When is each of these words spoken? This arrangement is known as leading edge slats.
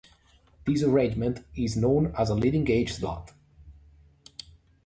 This 0.65 0.81
arrangement 0.81 1.45
is 1.55 1.77
known 1.77 2.11
as 2.17 2.31
leading 2.31 2.67
edge 2.71 2.93
slats. 2.93 3.33